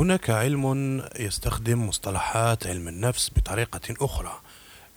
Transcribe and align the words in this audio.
هناك 0.00 0.30
علم 0.30 1.02
يستخدم 1.18 1.88
مصطلحات 1.88 2.66
علم 2.66 2.88
النفس 2.88 3.30
بطريقة 3.36 3.80
أخرى 4.00 4.40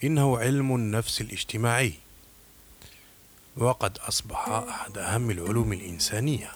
إنه 0.03 0.37
علم 0.37 0.75
النفس 0.75 1.21
الاجتماعي. 1.21 1.93
وقد 3.57 3.97
أصبح 3.97 4.49
أحد 4.49 4.97
أهم 4.97 5.31
العلوم 5.31 5.73
الإنسانية. 5.73 6.51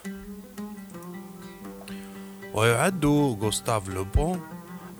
ويعد 2.54 3.06
غوستاف 3.42 3.90
لوبون 3.90 4.42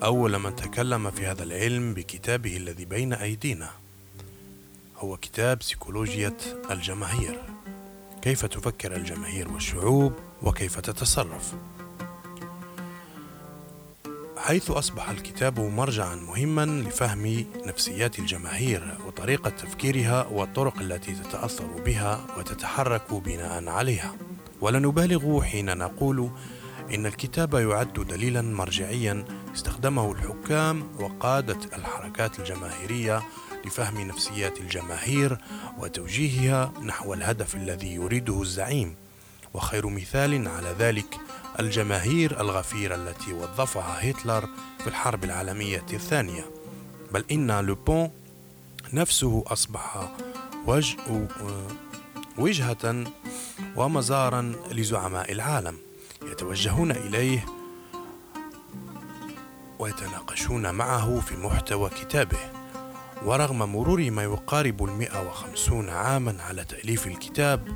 أول 0.02 0.38
من 0.38 0.56
تكلم 0.56 1.10
في 1.10 1.26
هذا 1.26 1.42
العلم 1.42 1.94
بكتابه 1.94 2.56
الذي 2.56 2.84
بين 2.84 3.12
أيدينا. 3.12 3.70
هو 4.96 5.16
كتاب 5.16 5.62
سيكولوجية 5.62 6.36
الجماهير. 6.70 7.40
كيف 8.22 8.46
تفكر 8.46 8.96
الجماهير 8.96 9.52
والشعوب؟ 9.52 10.12
وكيف 10.42 10.80
تتصرف؟ 10.80 11.54
حيث 14.38 14.70
أصبح 14.70 15.10
الكتاب 15.10 15.60
مرجعا 15.60 16.14
مهما 16.14 16.66
لفهم 16.66 17.46
نفسيات 17.66 18.18
الجماهير 18.18 18.98
وطريقة 19.06 19.50
تفكيرها 19.50 20.26
والطرق 20.26 20.78
التي 20.80 21.12
تتأثر 21.12 21.66
بها 21.66 22.26
وتتحرك 22.38 23.14
بناء 23.14 23.68
عليها. 23.68 24.14
ولا 24.60 24.78
نبالغ 24.78 25.42
حين 25.42 25.78
نقول 25.78 26.30
إن 26.94 27.06
الكتاب 27.06 27.54
يعد 27.54 27.92
دليلا 27.92 28.42
مرجعيا 28.42 29.24
استخدمه 29.54 30.12
الحكام 30.12 30.88
وقادة 31.00 31.58
الحركات 31.76 32.38
الجماهيرية 32.38 33.22
لفهم 33.66 34.00
نفسيات 34.00 34.60
الجماهير 34.60 35.38
وتوجيهها 35.78 36.72
نحو 36.82 37.14
الهدف 37.14 37.56
الذي 37.56 37.94
يريده 37.94 38.42
الزعيم. 38.42 38.94
وخير 39.54 39.86
مثال 39.88 40.48
على 40.48 40.74
ذلك 40.78 41.18
الجماهير 41.60 42.40
الغفيرة 42.40 42.94
التي 42.94 43.32
وظفها 43.32 44.10
هتلر 44.10 44.48
في 44.78 44.86
الحرب 44.86 45.24
العالمية 45.24 45.86
الثانية. 45.92 46.44
بل 47.12 47.24
إن 47.30 47.60
لوبون 47.60 48.10
نفسه 48.92 49.44
أصبح 49.46 50.08
وجه 50.66 50.96
وجهة 52.38 53.04
ومزارا 53.76 54.52
لزعماء 54.70 55.32
العالم 55.32 55.76
يتوجهون 56.22 56.90
إليه 56.90 57.46
ويتناقشون 59.78 60.74
معه 60.74 61.20
في 61.20 61.36
محتوى 61.36 61.90
كتابه. 61.90 62.38
ورغم 63.24 63.58
مرور 63.58 64.10
ما 64.10 64.22
يقارب 64.22 64.84
المئة 64.84 65.28
وخمسون 65.28 65.88
عاما 65.88 66.36
على 66.42 66.64
تأليف 66.64 67.06
الكتاب 67.06 67.68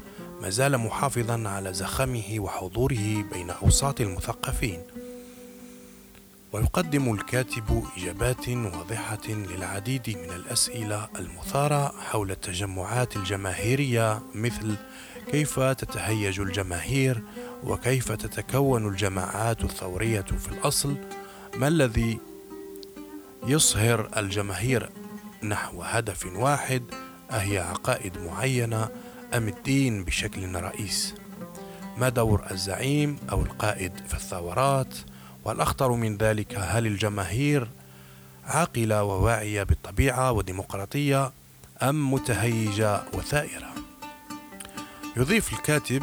ما 0.43 0.51
زال 0.51 0.79
محافظا 0.79 1.49
على 1.49 1.73
زخمه 1.73 2.35
وحضوره 2.39 3.25
بين 3.33 3.51
أوساط 3.51 4.01
المثقفين. 4.01 4.83
ويقدم 6.53 7.13
الكاتب 7.15 7.85
إجابات 7.97 8.49
واضحة 8.49 9.29
للعديد 9.29 10.19
من 10.19 10.31
الأسئلة 10.31 11.09
المثارة 11.19 11.95
حول 11.99 12.31
التجمعات 12.31 13.17
الجماهيرية 13.17 14.23
مثل 14.35 14.75
كيف 15.31 15.61
تتهيج 15.61 16.41
الجماهير 16.41 17.23
وكيف 17.65 18.13
تتكون 18.13 18.89
الجماعات 18.89 19.65
الثورية 19.65 20.21
في 20.21 20.49
الأصل؟ 20.49 20.97
ما 21.57 21.69
الذي 21.69 22.19
يصهر 23.47 24.11
الجماهير 24.17 24.91
نحو 25.43 25.83
هدف 25.83 26.27
واحد؟ 26.27 26.83
أهي 27.31 27.59
عقائد 27.59 28.19
معينة 28.19 28.89
أم 29.35 29.49
الدين 29.49 30.05
بشكل 30.05 30.55
رئيس. 30.55 31.15
ما 31.97 32.09
دور 32.09 32.47
الزعيم 32.51 33.17
أو 33.33 33.43
القائد 33.43 33.93
في 34.09 34.15
الثورات؟ 34.15 34.95
والأخطر 35.45 35.93
من 35.93 36.17
ذلك 36.17 36.55
هل 36.59 36.87
الجماهير 36.87 37.69
عاقلة 38.45 39.03
وواعية 39.05 39.63
بالطبيعة 39.63 40.33
وديمقراطية 40.33 41.33
أم 41.83 42.13
متهيجة 42.13 43.03
وثائرة؟ 43.15 43.75
يضيف 45.17 45.53
الكاتب 45.53 46.03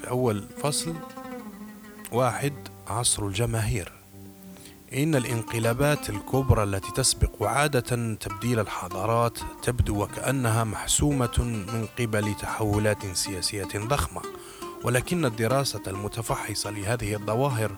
في 0.00 0.10
أول 0.10 0.44
فصل 0.62 0.94
واحد 2.12 2.52
عصر 2.86 3.26
الجماهير. 3.26 3.92
إن 4.94 5.14
الانقلابات 5.14 6.10
الكبرى 6.10 6.62
التي 6.62 6.92
تسبق 6.92 7.42
عادة 7.42 8.14
تبديل 8.14 8.60
الحضارات 8.60 9.38
تبدو 9.62 10.02
وكأنها 10.02 10.64
محسومة 10.64 11.38
من 11.38 11.88
قبل 11.98 12.34
تحولات 12.34 13.06
سياسية 13.16 13.68
ضخمة، 13.76 14.22
ولكن 14.84 15.24
الدراسة 15.24 15.82
المتفحصة 15.86 16.70
لهذه 16.70 17.14
الظواهر 17.14 17.76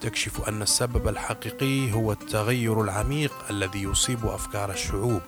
تكشف 0.00 0.48
أن 0.48 0.62
السبب 0.62 1.08
الحقيقي 1.08 1.92
هو 1.92 2.12
التغير 2.12 2.82
العميق 2.82 3.32
الذي 3.50 3.82
يصيب 3.82 4.26
أفكار 4.26 4.70
الشعوب. 4.70 5.22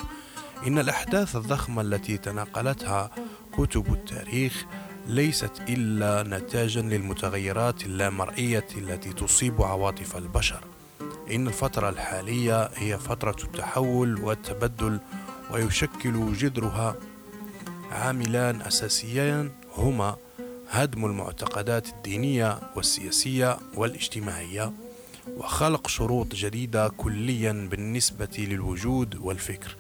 إن 0.66 0.78
الأحداث 0.78 1.36
الضخمة 1.36 1.82
التي 1.82 2.16
تناقلتها 2.16 3.10
كتب 3.52 3.92
التاريخ 3.92 4.64
ليست 5.06 5.52
إلا 5.68 6.38
نتاجا 6.38 6.82
للمتغيرات 6.82 7.86
اللامرئية 7.86 8.66
التي 8.76 9.12
تصيب 9.12 9.62
عواطف 9.62 10.16
البشر. 10.16 10.64
إن 11.34 11.46
الفترة 11.46 11.88
الحالية 11.88 12.70
هي 12.76 12.98
فترة 12.98 13.36
التحول 13.44 14.20
والتبدل 14.20 15.00
ويشكل 15.52 16.32
جذرها 16.32 16.96
عاملان 17.91 18.62
أساسيان 18.62 19.50
هما 19.76 20.16
هدم 20.70 21.04
المعتقدات 21.04 21.88
الدينية 21.88 22.58
والسياسية 22.76 23.58
والاجتماعية 23.74 24.72
وخلق 25.36 25.86
شروط 25.88 26.34
جديدة 26.34 26.88
كليا 26.88 27.68
بالنسبة 27.70 28.28
للوجود 28.38 29.16
والفكر. 29.16 29.76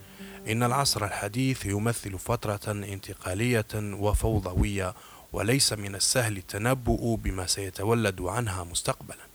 إن 0.48 0.62
العصر 0.62 1.04
الحديث 1.04 1.66
يمثل 1.66 2.18
فترة 2.18 2.72
انتقالية 2.72 3.66
وفوضوية 3.74 4.94
وليس 5.32 5.72
من 5.72 5.94
السهل 5.94 6.36
التنبؤ 6.36 7.14
بما 7.14 7.46
سيتولد 7.46 8.20
عنها 8.20 8.64
مستقبلا. 8.64 9.29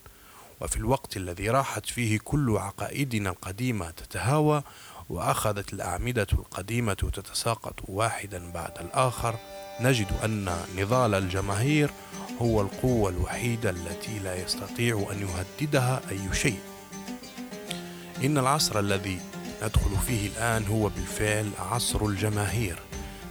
وفي 0.62 0.78
الوقت 0.78 1.18
الذي 1.18 1.50
راحت 1.50 1.86
فيه 1.86 2.20
كل 2.24 2.58
عقائدنا 2.58 3.30
القديمة 3.30 3.90
تتهاوى 3.90 4.64
وأخذت 5.10 5.74
الأعمدة 5.74 6.28
القديمة 6.34 6.94
تتساقط 6.94 7.74
واحدا 7.88 8.52
بعد 8.52 8.72
الآخر 8.82 9.36
نجد 9.82 10.08
أن 10.24 10.58
نضال 10.78 11.16
الجماهير 11.16 11.90
هو 12.42 12.62
القوة 12.62 13.10
الوحيدة 13.10 13.70
التي 13.70 14.20
لا 14.20 14.36
يستطيع 14.44 15.08
أن 15.12 15.28
يهددها 15.28 16.02
أي 16.12 16.34
شيء. 16.34 16.60
إن 18.24 18.38
العصر 18.38 18.80
الذي 18.80 19.20
ندخل 19.64 19.98
فيه 20.08 20.28
الآن 20.28 20.66
هو 20.68 20.90
بالفعل 20.90 21.50
عصر 21.60 22.06
الجماهير 22.06 22.80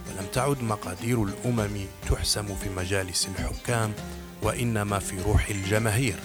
ولم 0.09 0.27
تعد 0.33 0.61
مقادير 0.61 1.23
الأمم 1.23 1.85
تحسم 2.09 2.55
في 2.55 2.69
مجالس 2.69 3.27
الحكام 3.27 3.93
وإنما 4.41 4.99
في 4.99 5.21
روح 5.21 5.49
الجماهير. 5.49 6.19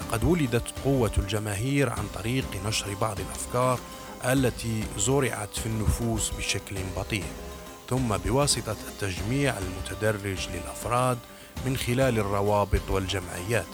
لقد 0.00 0.24
ولدت 0.24 0.74
قوة 0.84 1.12
الجماهير 1.18 1.90
عن 1.90 2.06
طريق 2.14 2.44
نشر 2.66 2.94
بعض 3.00 3.20
الأفكار 3.20 3.80
التي 4.24 4.84
زرعت 4.98 5.58
في 5.58 5.66
النفوس 5.66 6.30
بشكل 6.30 6.76
بطيء 6.96 7.24
ثم 7.90 8.16
بواسطة 8.16 8.76
التجميع 8.88 9.54
المتدرج 9.58 10.48
للأفراد 10.48 11.18
من 11.66 11.76
خلال 11.76 12.18
الروابط 12.18 12.90
والجمعيات. 12.90 13.66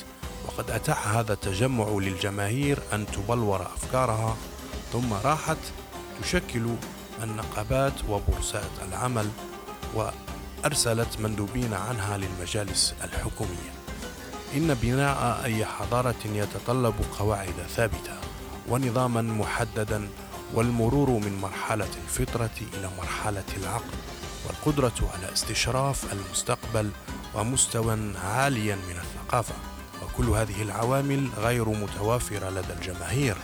وقد 0.47 0.71
أتاح 0.71 1.09
هذا 1.09 1.33
التجمع 1.33 1.89
للجماهير 1.89 2.79
أن 2.93 3.07
تبلور 3.07 3.63
أفكارها 3.63 4.37
ثم 4.93 5.13
راحت 5.13 5.59
تشكل 6.23 6.67
النقابات 7.23 7.93
وبورصات 8.09 8.71
العمل 8.89 9.31
وأرسلت 9.95 11.21
مندوبين 11.21 11.75
عنها 11.75 12.19
للمجالس 12.19 12.95
الحكومية. 13.05 13.80
إن 14.57 14.75
بناء 14.75 15.41
أي 15.45 15.65
حضارة 15.65 16.25
يتطلب 16.25 16.95
قواعد 17.19 17.55
ثابتة 17.77 18.17
ونظاما 18.69 19.23
محددا 19.23 20.09
والمرور 20.55 21.11
من 21.11 21.39
مرحلة 21.43 21.89
الفطرة 22.05 22.51
إلى 22.75 22.91
مرحلة 22.99 23.45
العقل 23.57 23.95
والقدرة 24.47 25.11
على 25.15 25.33
استشراف 25.33 26.13
المستقبل 26.13 26.91
ومستوى 27.35 27.99
عاليا 28.25 28.77
من 28.77 28.97
الثقافة. 28.97 29.55
وكل 30.03 30.29
هذه 30.29 30.63
العوامل 30.63 31.29
غير 31.39 31.69
متوافرة 31.69 32.51
لدى 32.51 32.73
الجماهير 32.81 33.37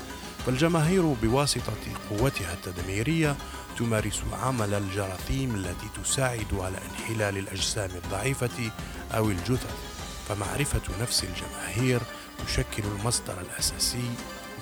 فالجماهير 0.47 1.03
بواسطة 1.23 1.73
قوتها 2.11 2.53
التدميرية 2.53 3.37
تمارس 3.79 4.23
عمل 4.43 4.75
الجراثيم 4.75 5.55
التي 5.55 5.87
تساعد 6.03 6.55
على 6.55 6.79
انحلال 6.91 7.39
الأجسام 7.39 7.91
الضعيفة 8.05 8.71
أو 9.15 9.31
الجثث. 9.31 9.96
فمعرفة 10.29 11.03
نفس 11.03 11.25
الجماهير 11.25 12.01
تشكل 12.47 12.83
المصدر 12.99 13.35
الأساسي 13.41 14.11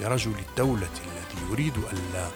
لرجل 0.01 0.35
الدولة 0.51 0.89
الذي 1.07 1.51
يريد 1.51 1.75
ألا 1.93 2.29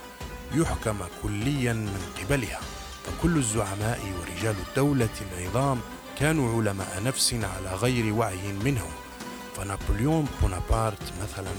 يحكم 0.55 0.99
كليا 1.23 1.73
من 1.73 2.13
قبلها. 2.21 2.61
فكل 3.07 3.37
الزعماء 3.37 4.01
ورجال 4.19 4.55
الدولة 4.69 5.09
العظام 5.33 5.81
كانوا 6.19 6.57
علماء 6.57 7.03
نفس 7.05 7.35
على 7.35 7.75
غير 7.75 8.15
وعي 8.15 8.53
منهم. 8.65 8.91
فنابليون 9.57 10.29
بونابرت 10.43 11.13
مثلا 11.23 11.51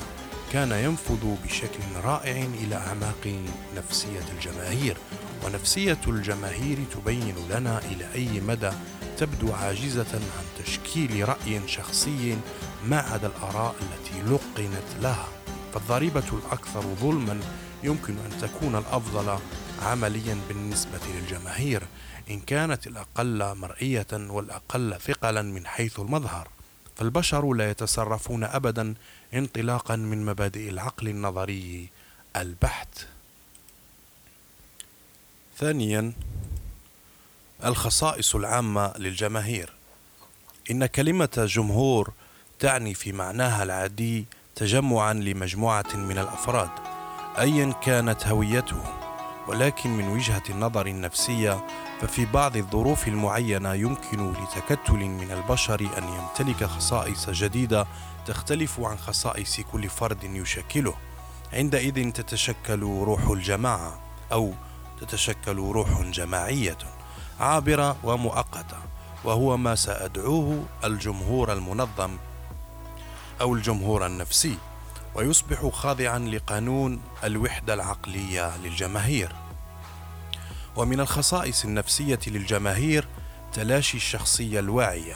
كان 0.53 0.71
ينفذ 0.71 1.35
بشكل 1.45 1.83
رائع 2.03 2.45
إلى 2.63 2.75
أعماق 2.75 3.43
نفسية 3.75 4.25
الجماهير. 4.33 4.97
ونفسية 5.45 5.99
الجماهير 6.07 6.77
تبين 6.91 7.35
لنا 7.49 7.79
إلى 7.91 8.13
أي 8.15 8.41
مدى 8.41 8.71
تبدو 9.19 9.53
عاجزة 9.53 10.13
عن 10.13 10.63
تشكيل 10.63 11.29
رأي 11.29 11.67
شخصي 11.67 12.37
ما 12.85 12.99
عدا 12.99 13.27
الآراء 13.27 13.75
التي 13.81 14.21
لقنت 14.21 15.01
لها. 15.01 15.27
فالضريبة 15.73 16.23
الأكثر 16.33 16.81
ظلما 16.81 17.39
يمكن 17.83 18.17
أن 18.17 18.41
تكون 18.41 18.75
الأفضل 18.75 19.39
عمليا 19.81 20.37
بالنسبة 20.47 20.99
للجماهير 21.15 21.83
إن 22.29 22.39
كانت 22.39 22.87
الأقل 22.87 23.55
مرئية 23.55 24.07
والأقل 24.13 24.95
ثقلا 25.01 25.41
من 25.41 25.67
حيث 25.67 25.99
المظهر. 25.99 26.47
فالبشر 26.95 27.53
لا 27.53 27.69
يتصرفون 27.69 28.43
أبدا 28.43 28.93
انطلاقا 29.33 29.95
من 29.95 30.25
مبادئ 30.25 30.69
العقل 30.69 31.07
النظري 31.07 31.89
البحت. 32.35 33.07
ثانيا 35.57 36.13
الخصائص 37.65 38.35
العامة 38.35 38.93
للجماهير. 38.97 39.73
إن 40.71 40.85
كلمة 40.85 41.29
جمهور 41.35 42.11
تعني 42.59 42.93
في 42.93 43.11
معناها 43.11 43.63
العادي 43.63 44.25
تجمعا 44.55 45.13
لمجموعة 45.13 45.95
من 45.95 46.17
الأفراد 46.17 46.69
أيا 47.39 47.71
كانت 47.71 48.27
هويتهم 48.27 48.99
ولكن 49.47 49.89
من 49.89 50.07
وجهة 50.07 50.43
النظر 50.49 50.87
النفسية 50.87 51.67
ففي 52.01 52.25
بعض 52.25 52.57
الظروف 52.57 53.07
المعينة 53.07 53.73
يمكن 53.73 54.33
لتكتل 54.33 54.97
من 54.97 55.31
البشر 55.31 55.79
أن 55.97 56.03
يمتلك 56.03 56.63
خصائص 56.63 57.29
جديدة 57.29 57.87
تختلف 58.25 58.79
عن 58.79 58.97
خصائص 58.97 59.61
كل 59.71 59.89
فرد 59.89 60.23
يشكله. 60.23 60.93
عندئذ 61.53 62.11
تتشكل 62.11 62.79
روح 62.79 63.27
الجماعة 63.27 63.99
أو 64.31 64.53
تتشكل 65.01 65.57
روح 65.57 66.01
جماعية. 66.01 66.77
عابرة 67.39 67.97
ومؤقتة 68.03 68.77
وهو 69.23 69.57
ما 69.57 69.75
سأدعوه 69.75 70.65
الجمهور 70.83 71.53
المنظم 71.53 72.17
أو 73.41 73.53
الجمهور 73.55 74.05
النفسي 74.05 74.57
ويصبح 75.15 75.69
خاضعا 75.73 76.19
لقانون 76.19 77.01
الوحدة 77.23 77.73
العقلية 77.73 78.57
للجماهير. 78.57 79.31
ومن 80.75 80.99
الخصائص 80.99 81.65
النفسية 81.65 82.19
للجماهير 82.27 83.07
تلاشي 83.53 83.97
الشخصية 83.97 84.59
الواعية 84.59 85.15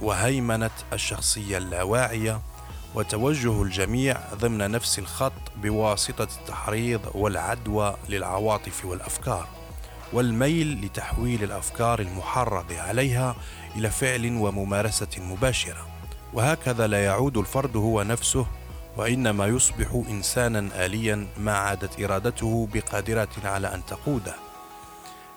وهيمنة 0.00 0.70
الشخصية 0.92 1.58
اللاواعية 1.58 2.40
وتوجه 2.94 3.62
الجميع 3.62 4.20
ضمن 4.34 4.70
نفس 4.70 4.98
الخط 4.98 5.32
بواسطة 5.56 6.28
التحريض 6.40 7.00
والعدوى 7.14 7.96
للعواطف 8.08 8.84
والأفكار. 8.84 9.57
والميل 10.12 10.84
لتحويل 10.84 11.44
الأفكار 11.44 12.00
المحرض 12.00 12.72
عليها 12.72 13.36
إلى 13.76 13.90
فعل 13.90 14.36
وممارسة 14.36 15.08
مباشرة. 15.18 15.86
وهكذا 16.32 16.86
لا 16.86 17.04
يعود 17.04 17.36
الفرد 17.36 17.76
هو 17.76 18.02
نفسه 18.02 18.46
وإنما 18.96 19.46
يصبح 19.46 20.02
إنسانا 20.08 20.86
آليا 20.86 21.26
ما 21.38 21.52
عادت 21.52 22.00
إرادته 22.00 22.68
بقادره 22.74 23.28
على 23.44 23.74
أن 23.74 23.86
تقوده. 23.86 24.34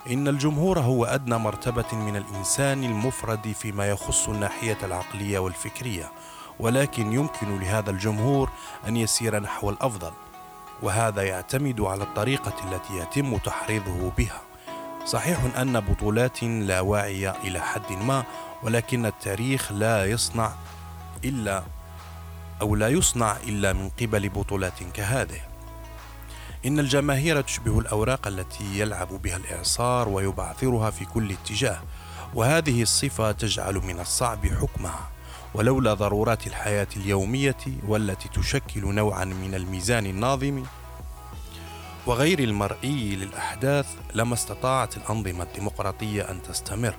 إن 0.10 0.28
الجمهور 0.28 0.80
هو 0.80 1.06
أدنى 1.06 1.38
مرتبة 1.38 1.86
من 1.94 2.16
الإنسان 2.16 2.84
المفرد 2.84 3.52
فيما 3.52 3.90
يخص 3.90 4.30
الناحية 4.30 4.78
العقلية 4.84 5.40
والفكرية 5.40 6.12
ولكن 6.60 7.14
يمكن 7.14 7.60
لهذا 7.60 7.92
الجمهور 7.92 8.50
أن 8.88 8.98
يسير 8.98 9.40
نحو 9.40 9.70
الأفضل 9.70 10.12
وهذا 10.82 11.24
يعتمد 11.24 11.82
على 11.82 12.04
الطريقة 12.04 12.54
التي 12.72 12.98
يتم 12.98 13.38
تحريضه 13.38 14.12
بها. 14.18 14.42
صحيح 15.06 15.57
أن 15.57 15.80
بطولات 15.80 16.44
لا 16.44 16.80
واعيه 16.81 17.36
إلى 17.44 17.59
حد 17.59 17.92
ما 17.92 18.24
ولكن 18.63 19.06
التاريخ 19.06 19.71
لا 19.71 20.06
يصنع 20.06 20.51
إلا 21.24 21.63
أو 22.62 22.75
لا 22.75 22.88
يصنع 22.89 23.38
إلا 23.38 23.74
من 23.74 23.89
قبل 23.89 24.30
بطولات 24.30 24.83
كهذه. 24.94 25.42
إن 26.65 26.80
الجماهير 26.80 27.42
تشبه 27.42 27.80
الأوراق 27.80 28.27
التي 28.27 28.80
يلعب 28.80 29.07
بها 29.07 29.38
الإعصار 29.38 30.09
ويبعثرها 30.09 30.89
في 30.92 31.06
كل 31.06 31.31
اتجاه 31.31 31.81
وهذه 32.33 32.81
الصفة 32.81 33.31
تجعل 33.31 33.75
من 33.75 34.00
الصعب 34.00 34.48
حكمها. 34.48 35.09
ولولا 35.53 35.94
ضرورات 35.94 36.48
الحياة 36.48 36.88
اليومية 36.98 37.57
والتي 37.88 38.30
تشكل 38.30 38.94
نوعا 38.95 39.25
من 39.25 39.56
الميزان 39.56 40.06
الناظم 40.06 40.63
وغير 42.07 42.39
المرئي 42.39 43.15
للأحداث 43.15 43.88
لما 44.13 44.33
استطاعت 44.33 44.98
الأنظمة 44.98 45.44
الديمقراطية 45.44 46.31
أن 46.31 46.42
تستمر. 46.42 46.95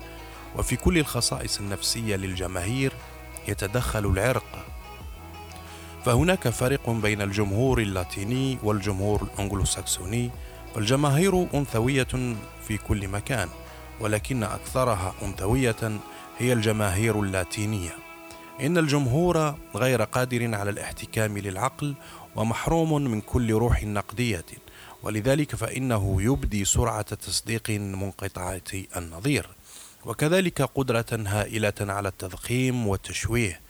وفي 0.58 0.76
كل 0.76 0.98
الخصائص 0.98 1.58
النفسية 1.58 2.16
للجماهير 2.16 2.92
يتدخل 3.48 4.06
العرق. 4.06 4.66
فهناك 6.04 6.48
فرق 6.48 6.90
بين 6.90 7.22
الجمهور 7.22 7.80
اللاتيني 7.80 8.58
والجمهور 8.62 9.22
الأنجلوساكسوني 9.22 10.30
فالجماهير 10.74 11.46
أنثوية 11.54 12.36
في 12.68 12.78
كل 12.88 13.08
مكان 13.08 13.48
ولكن 14.00 14.42
أكثرها 14.42 15.14
أنثوية 15.22 16.00
هي 16.38 16.52
الجماهير 16.52 17.20
اللاتينية. 17.20 17.90
إن 18.60 18.78
الجمهور 18.78 19.54
غير 19.74 20.02
قادر 20.02 20.54
على 20.54 20.70
الاحتكام 20.70 21.38
للعقل 21.38 21.94
ومحروم 22.36 23.04
من 23.04 23.20
كل 23.20 23.52
روح 23.52 23.84
نقدية. 23.84 24.44
ولذلك 25.02 25.56
فإنه 25.56 26.22
يبدي 26.22 26.64
سرعة 26.64 27.14
تصديق 27.14 27.70
منقطعة 27.70 28.60
النظير 28.96 29.48
وكذلك 30.04 30.62
قدرة 30.62 31.06
هائلة 31.12 31.74
على 31.80 32.08
التضخيم 32.08 32.86
والتشويه 32.86 33.60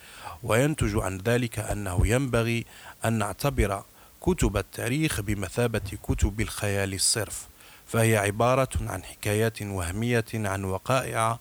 وينتج 0.43 0.97
عن 0.97 1.19
ذلك 1.19 1.59
أنه 1.59 2.07
ينبغي 2.07 2.65
أن 3.05 3.13
نعتبر 3.13 3.83
كتب 4.21 4.57
التاريخ 4.57 5.21
بمثابة 5.21 5.99
كتب 6.03 6.41
الخيال 6.41 6.95
الصرف 6.95 7.47
فهي 7.87 8.17
عبارة 8.17 8.69
عن 8.81 9.03
حكايات 9.03 9.63
وهمية 9.63 10.25
عن 10.35 10.65
وقائع 10.65 11.39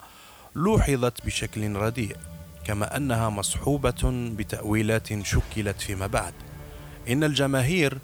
لوحظت 0.54 1.26
بشكل 1.26 1.76
رديء 1.76 2.16
كما 2.64 2.96
أنها 2.96 3.28
مصحوبة 3.28 4.30
بتأويلات 4.36 5.26
شكلت 5.26 5.80
فيما 5.80 6.06
بعد. 6.06 6.34
إن 7.08 7.24
الجماهير 7.24 7.98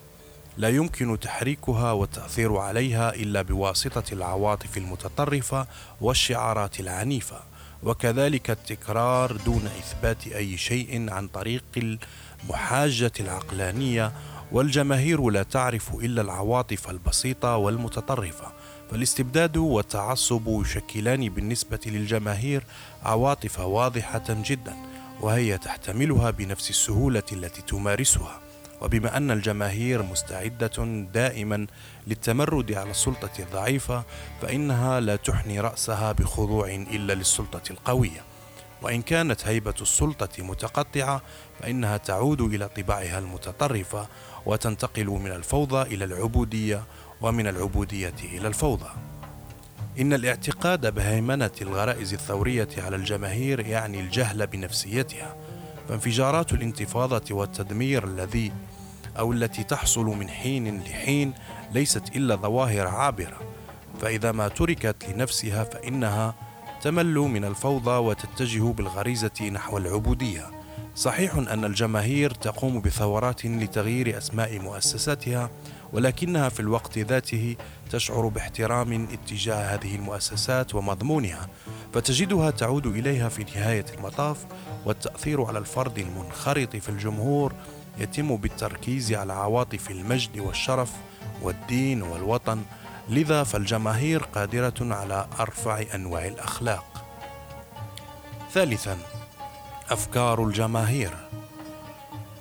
لا 0.59 0.69
يمكن 0.69 1.21
تحريكها 1.21 1.93
والتأثير 1.93 2.57
عليها 2.57 3.15
إلا 3.15 3.43
بواسطة 3.43 4.03
العواطف 4.13 4.77
المتطرفة 4.77 5.67
والشعارات 6.01 6.81
العنيفة 6.81 7.41
وكذلك 7.83 8.51
التكرار 8.51 9.37
دون 9.37 9.67
إثبات 9.79 10.27
أي 10.27 10.57
شيء 10.57 11.11
عن 11.11 11.29
طريق 11.29 11.65
المحاجة 11.77 13.13
العقلانية. 13.21 14.13
والجماهير 14.53 15.31
لا 15.31 15.43
تعرف 15.43 15.95
إلا 15.95 16.23
العواطف 16.23 16.91
البسيطة 16.91 17.57
والمتطرفة 17.57 18.53
فالاستبداد 18.91 19.57
والتعصب 19.57 20.43
يشكلان 20.47 21.29
بالنسبة 21.29 21.81
للجماهير 21.87 22.63
عواطف 23.03 23.61
واضحة 23.61 24.25
جدا 24.29 24.77
وهي 25.21 25.59
تحتملها 25.59 26.31
بنفس 26.31 26.71
السهولة 26.71 27.23
التي 27.33 27.63
تمارسها. 27.63 28.48
وبما 28.81 29.17
أن 29.17 29.31
الجماهير 29.31 30.03
مستعدة 30.03 30.85
دائما 31.13 31.67
للتمرد 32.07 32.73
على 32.73 32.91
السلطة 32.91 33.31
الضعيفة 33.39 34.05
فإنها 34.43 35.01
لا 35.01 35.17
تحني 35.17 35.61
رأسها 35.61 36.13
بخضوع 36.13 36.69
إلا 36.69 37.13
للسلطة 37.13 37.63
القوية. 37.71 38.21
وإن 38.83 39.03
كانت 39.03 39.47
هيبة 39.47 39.75
السلطة 39.81 40.43
متقطعة 40.43 41.23
فإنها 41.61 41.97
تعود 41.97 42.41
إلى 42.41 42.69
طباعها 42.69 43.19
المتطرفة 43.19 44.09
وتنتقل 44.47 45.07
من 45.07 45.31
الفوضى 45.31 45.83
إلى 45.95 46.05
العبودية 46.05 46.83
ومن 47.21 47.47
العبودية 47.47 48.15
إلى 48.25 48.49
الفوضى. 48.49 48.91
إن 50.01 50.13
الاعتقاد 50.13 50.95
بهيمنة 50.95 51.51
الغرائز 51.63 52.13
الثورية 52.13 52.69
على 52.79 52.97
الجماهير 52.97 53.61
يعني 53.61 54.01
الجهل 54.01 54.47
بنفسيتها. 54.47 55.37
فانفجارات 55.89 56.53
الانتفاضة 56.53 57.35
والتدمير 57.35 58.05
الذي 58.05 58.53
أو 59.19 59.33
التي 59.33 59.65
تحصل 59.65 60.05
من 60.05 60.29
حين 60.29 60.81
لحين 60.81 61.33
ليست 61.73 62.17
إلا 62.17 62.37
ظواهر 62.37 62.87
عابرة. 62.87 63.39
فإذا 64.01 64.33
ما 64.33 64.49
تركت 64.49 64.97
لنفسها 65.09 65.65
فإنها 65.65 66.35
تمل 66.83 67.15
من 67.15 67.45
الفوضى 67.45 67.91
وتتجه 67.91 68.73
بالغريزة 68.73 69.51
نحو 69.53 69.79
العبودية. 69.79 70.51
صحيح 70.97 71.35
أن 71.35 71.65
الجماهير 71.65 72.31
تقوم 72.31 72.81
بثورات 72.81 73.47
لتغيير 73.47 74.19
أسماء 74.19 74.59
مؤسساتها 74.59 75.51
ولكنها 75.93 76.49
في 76.49 76.61
الوقت 76.61 76.99
ذاته 76.99 77.57
تشعر 77.91 78.29
باحترام 78.29 79.09
اتجاه 79.13 79.75
هذه 79.75 79.97
المؤسسات 79.97 80.75
ومضمونها 80.75 81.49
فتجدها 81.95 82.51
تعود 82.51 82.87
إليها 82.87 83.29
في 83.29 83.45
نهاية 83.45 83.85
المطاف 83.99 84.47
والتأثير 84.85 85.45
على 85.45 85.59
الفرد 85.59 85.99
المنخرط 85.99 86.77
في 86.77 86.89
الجمهور 86.89 87.53
يتم 87.99 88.37
بالتركيز 88.37 89.13
على 89.13 89.33
عواطف 89.33 89.91
المجد 89.91 90.39
والشرف 90.39 90.93
والدين 91.43 92.03
والوطن 92.03 92.63
لذا 93.09 93.43
فالجماهير 93.43 94.23
قادرة 94.23 94.75
على 94.81 95.27
أرفع 95.41 95.85
أنواع 95.95 96.27
الأخلاق. 96.27 97.05
ثالثا 98.53 98.99
أفكار 99.91 100.45
الجماهير 100.45 101.11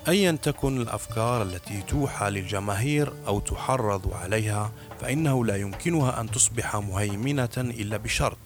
أيا 0.08 0.32
تكن 0.32 0.82
الأفكار 0.82 1.42
التي 1.42 1.82
توحى 1.82 2.30
للجماهير 2.30 3.14
أو 3.28 3.40
تحرض 3.40 4.14
عليها 4.14 4.72
فإنه 5.02 5.46
لا 5.46 5.56
يمكنها 5.56 6.22
أن 6.22 6.32
تصبح 6.32 6.76
مهيمنة 6.76 7.50
إلا 7.58 7.98
بشرط 7.98 8.38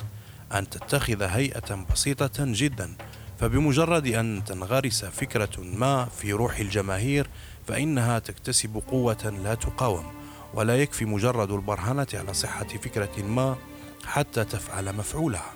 أن 0.54 0.70
تتخذ 0.70 1.24
هيئة 1.24 1.86
بسيطة 1.94 2.32
جدا. 2.40 2.96
فبمجرد 3.40 4.08
أن 4.08 4.42
تنغرس 4.46 5.06
فكرة 5.06 5.50
ما 5.60 6.06
في 6.06 6.34
روح 6.34 6.58
الجماهير 6.58 7.28
فإنها 7.68 8.20
تكتسب 8.20 8.82
قوة 8.88 9.40
لا 9.44 9.56
تقاوم 9.56 10.06
ولا 10.54 10.78
يكفي 10.78 11.06
مجرد 11.06 11.52
البرهنة 11.52 12.08
على 12.14 12.34
صحة 12.34 12.68
فكرة 12.68 13.24
ما 13.24 13.58
حتى 14.06 14.44
تفعل 14.44 14.96
مفعولها. 14.96 15.54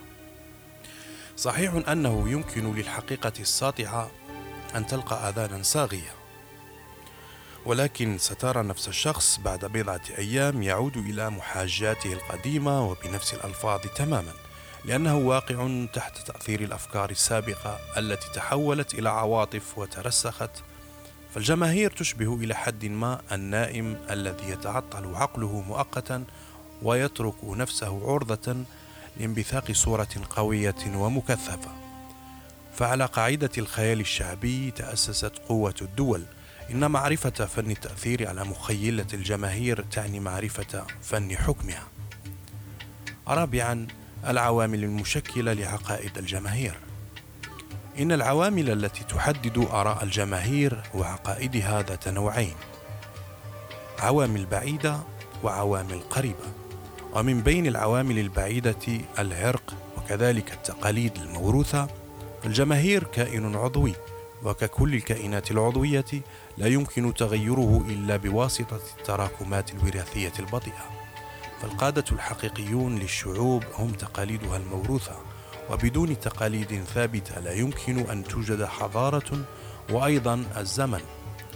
صحيح 1.37 1.89
أنه 1.89 2.29
يمكن 2.29 2.75
للحقيقة 2.75 3.33
الساطعة 3.39 4.11
أن 4.75 4.87
تلقى 4.87 5.29
آذانا 5.29 5.63
صاغية. 5.63 6.13
ولكن 7.65 8.17
سترى 8.17 8.63
نفس 8.63 8.87
الشخص 8.87 9.39
بعد 9.39 9.65
بضعة 9.65 10.01
أيام 10.17 10.63
يعود 10.63 10.97
إلى 10.97 11.29
محاجاته 11.29 12.13
القديمة 12.13 12.89
وبنفس 12.89 13.33
الألفاظ 13.33 13.79
تماما 13.95 14.31
لأنه 14.85 15.17
واقع 15.17 15.85
تحت 15.93 16.17
تأثير 16.17 16.61
الأفكار 16.61 17.09
السابقة 17.09 17.79
التي 17.97 18.27
تحولت 18.33 18.93
إلى 18.93 19.09
عواطف 19.09 19.77
وترسخت. 19.77 20.51
فالجماهير 21.33 21.91
تشبه 21.91 22.35
إلى 22.35 22.55
حد 22.55 22.85
ما 22.85 23.21
النائم 23.31 23.97
الذي 24.09 24.49
يتعطل 24.49 25.15
عقله 25.15 25.61
مؤقتا 25.61 26.23
ويترك 26.81 27.35
نفسه 27.43 28.11
عرضة 28.11 28.55
لانبثاق 29.17 29.71
صورة 29.71 30.07
قوية 30.29 30.75
ومكثفة. 30.95 31.84
فعلى 32.75 33.05
قاعدة 33.05 33.49
الخيال 33.57 33.99
الشعبي 33.99 34.71
تأسست 34.71 35.31
قوة 35.49 35.75
الدول. 35.81 36.23
إن 36.71 36.91
معرفة 36.91 37.29
فن 37.29 37.71
التأثير 37.71 38.27
على 38.27 38.43
مخيلة 38.43 39.05
الجماهير 39.13 39.85
تعني 39.91 40.19
معرفة 40.19 40.85
فن 41.01 41.37
حكمها. 41.37 41.87
رابعا 43.27 43.87
العوامل 44.27 44.83
المشكلة 44.83 45.53
لعقائد 45.53 46.17
الجماهير. 46.17 46.77
إن 47.99 48.11
العوامل 48.11 48.69
التي 48.69 49.03
تحدد 49.03 49.57
آراء 49.57 50.03
الجماهير 50.03 50.83
وعقائدها 50.93 51.81
ذات 51.81 52.07
نوعين 52.07 52.55
عوامل 53.99 54.45
بعيدة 54.45 54.99
وعوامل 55.43 55.99
قريبة. 55.99 56.53
ومن 57.13 57.41
بين 57.41 57.67
العوامل 57.67 58.19
البعيدة 58.19 59.01
العرق 59.19 59.73
وكذلك 59.97 60.53
التقاليد 60.53 61.17
الموروثة 61.17 62.04
الجماهير 62.45 63.03
كائن 63.03 63.55
عضوي 63.55 63.93
وككل 64.43 64.93
الكائنات 64.93 65.51
العضوية 65.51 66.05
لا 66.57 66.67
يمكن 66.67 67.13
تغيره 67.13 67.85
إلا 67.89 68.17
بواسطة 68.17 68.79
التراكمات 68.99 69.71
الوراثية 69.71 70.33
البطيئة. 70.39 70.89
فالقادة 71.61 72.03
الحقيقيون 72.11 72.99
للشعوب 72.99 73.63
هم 73.77 73.91
تقاليدها 73.91 74.57
الموروثة 74.57 75.15
وبدون 75.69 76.19
تقاليد 76.19 76.83
ثابتة 76.83 77.39
لا 77.39 77.53
يمكن 77.53 77.99
أن 77.99 78.23
توجد 78.23 78.65
حضارة 78.65 79.45
وأيضا 79.91 80.45
الزمن. 80.57 81.01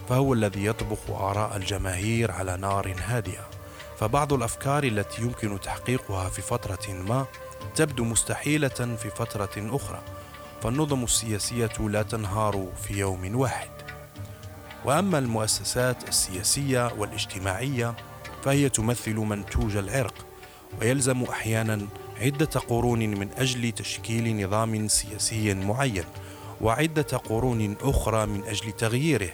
فهو 0.08 0.34
الذي 0.34 0.64
يطبخ 0.64 1.10
آراء 1.10 1.56
الجماهير 1.56 2.30
على 2.30 2.56
نار 2.56 2.94
هادئة. 3.06 3.50
فبعض 3.98 4.32
الأفكار 4.32 4.84
التي 4.84 5.22
يمكن 5.22 5.60
تحقيقها 5.60 6.28
في 6.28 6.42
فترة 6.42 6.92
ما 6.92 7.26
تبدو 7.74 8.04
مستحيلة 8.04 8.96
في 8.96 9.10
فترة 9.10 9.76
أخرى. 9.76 10.02
فالنظم 10.62 11.04
السياسية 11.04 11.72
لا 11.80 12.02
تنهار 12.02 12.68
في 12.82 12.98
يوم 12.98 13.36
واحد. 13.36 13.70
وأما 14.84 15.18
المؤسسات 15.18 16.08
السياسية 16.08 16.92
والاجتماعية 16.98 17.94
فهي 18.44 18.68
تمثل 18.68 19.14
منتوج 19.14 19.76
العرق 19.76 20.14
ويلزم 20.80 21.22
أحيانا 21.22 21.86
عدة 22.20 22.46
قرون 22.46 22.98
من 22.98 23.28
أجل 23.38 23.72
تشكيل 23.72 24.46
نظام 24.46 24.88
سياسي 24.88 25.54
معين 25.54 26.04
وعدة 26.60 27.02
قرون 27.02 27.76
أخرى 27.82 28.26
من 28.26 28.44
أجل 28.44 28.72
تغييره. 28.72 29.30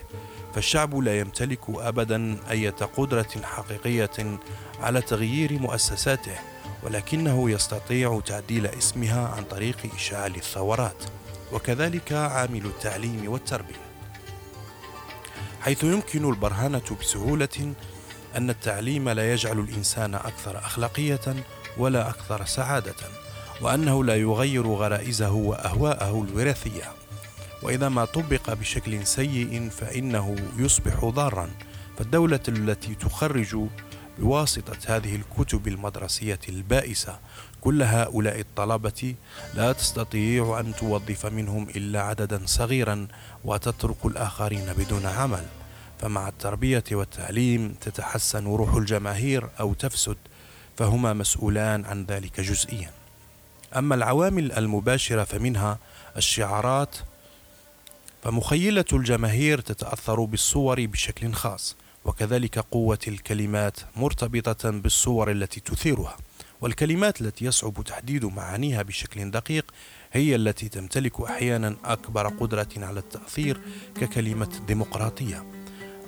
فالشعب 0.55 0.95
لا 0.95 1.19
يمتلك 1.19 1.59
أبدا 1.69 2.37
أي 2.51 2.69
قدرة 2.69 3.27
حقيقية 3.43 4.39
على 4.81 5.01
تغيير 5.01 5.53
مؤسساته 5.53 6.35
ولكنه 6.83 7.51
يستطيع 7.51 8.21
تعديل 8.25 8.67
اسمها 8.67 9.27
عن 9.27 9.43
طريق 9.43 9.77
إشعال 9.95 10.35
الثورات. 10.35 11.03
وكذلك 11.51 12.13
عامل 12.13 12.65
التعليم 12.65 13.31
والتربية. 13.31 13.87
حيث 15.61 15.83
يمكن 15.83 16.29
البرهنة 16.29 16.97
بسهولة 17.01 17.73
أن 18.35 18.49
التعليم 18.49 19.09
لا 19.09 19.33
يجعل 19.33 19.59
الإنسان 19.59 20.15
أكثر 20.15 20.57
أخلاقية 20.57 21.35
ولا 21.77 22.09
أكثر 22.09 22.45
سعادة 22.45 22.95
وأنه 23.61 24.03
لا 24.03 24.15
يغير 24.15 24.67
غرائزه 24.67 25.31
وأهواءه 25.31 26.23
الوراثية. 26.29 26.91
وإذا 27.63 27.89
ما 27.89 28.05
طبق 28.05 28.53
بشكل 28.53 29.07
سيء 29.07 29.69
فإنه 29.69 30.35
يصبح 30.57 31.05
ضارا. 31.05 31.49
فالدولة 31.97 32.39
التي 32.47 32.95
تخرج 32.95 33.57
بواسطة 34.19 34.77
هذه 34.95 35.15
الكتب 35.15 35.67
المدرسية 35.67 36.39
البائسة 36.49 37.19
كل 37.67 37.83
هؤلاء 37.83 38.39
الطلبة 38.39 39.15
لا 39.53 39.71
تستطيع 39.71 40.59
أن 40.59 40.75
توظف 40.75 41.25
منهم 41.25 41.69
إلا 41.69 42.01
عددا 42.01 42.41
صغيرا 42.45 43.07
وتترك 43.45 44.05
الآخرين 44.05 44.73
بدون 44.73 45.05
عمل. 45.05 45.45
فمع 45.99 46.27
التربية 46.27 46.83
والتعليم 46.91 47.75
تتحسن 47.81 48.45
روح 48.45 48.73
الجماهير 48.73 49.49
أو 49.59 49.73
تفسد 49.73 50.17
فهما 50.77 51.13
مسؤولان 51.13 51.85
عن 51.85 52.05
ذلك 52.05 52.39
جزئيا. 52.41 52.91
أما 53.75 53.95
العوامل 53.95 54.51
المباشرة 54.51 55.23
فمنها 55.23 55.77
الشعارات 56.17 56.95
فمخيلة 58.23 58.85
الجماهير 58.93 59.59
تتأثر 59.61 60.23
بالصور 60.23 60.85
بشكل 60.85 61.33
خاص 61.33 61.75
وكذلك 62.05 62.59
قوة 62.59 62.99
الكلمات 63.07 63.79
مرتبطة 63.95 64.69
بالصور 64.69 65.31
التي 65.31 65.59
تثيرها. 65.59 66.17
والكلمات 66.61 67.21
التي 67.21 67.45
يصعب 67.45 67.83
تحديد 67.85 68.25
معانيها 68.25 68.81
بشكل 68.81 69.31
دقيق 69.31 69.71
هي 70.11 70.35
التي 70.35 70.69
تمتلك 70.69 71.21
أحيانا 71.21 71.75
أكبر 71.85 72.27
قدرة 72.27 72.69
على 72.77 72.99
التأثير 72.99 73.61
ككلمة 73.95 74.49
ديمقراطية. 74.67 75.45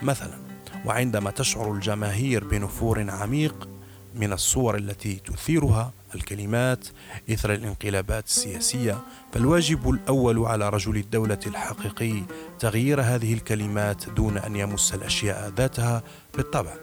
مثلا 0.01 0.39
وعندما 0.85 1.31
تشعر 1.31 1.73
الجماهير 1.73 2.43
بنفور 2.43 3.09
عميق 3.09 3.69
من 4.15 4.33
الصور 4.33 4.77
التي 4.77 5.15
تثيرها 5.15 5.93
الكلمات 6.15 6.87
إثر 7.31 7.53
الانقلابات 7.53 8.25
السياسية 8.25 8.97
فالواجب 9.33 9.89
الأول 9.89 10.39
على 10.39 10.69
رجل 10.69 10.97
الدولة 10.97 11.39
الحقيقي 11.47 12.23
تغيير 12.59 13.01
هذه 13.01 13.33
الكلمات 13.33 14.09
دون 14.09 14.37
أن 14.37 14.55
يمس 14.55 14.93
الأشياء 14.93 15.53
ذاتها 15.57 16.03
بالطبع. 16.37 16.73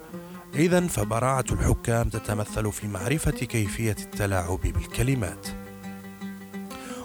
إذا 0.56 0.86
فبراعة 0.86 1.44
الحكام 1.52 2.08
تتمثل 2.08 2.72
في 2.72 2.88
معرفة 2.88 3.30
كيفية 3.30 3.96
التلاعب 4.00 4.60
بالكلمات. 4.60 5.46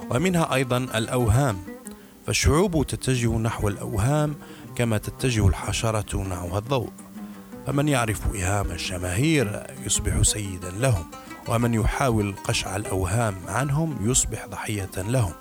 ومنها 0.10 0.54
أيضا 0.54 0.78
الأوهام 0.78 1.58
فالشعوب 2.28 2.88
تتجه 2.88 3.38
نحو 3.38 3.68
الأوهام 3.68 4.36
كما 4.76 4.98
تتجه 4.98 5.48
الحشرة 5.48 6.24
نحو 6.24 6.58
الضوء. 6.58 6.90
فمن 7.68 7.88
يعرف 7.88 8.36
إيهام 8.36 8.72
الجماهير 8.72 9.64
يصبح 9.86 10.22
سيدا 10.22 10.72
لهم 10.72 11.06
ومن 11.48 11.74
يحاول 11.74 12.36
قشع 12.44 12.76
الأوهام 12.76 13.36
عنهم 13.48 14.10
يصبح 14.10 14.46
ضحية 14.46 14.92
لهم. 14.98 15.34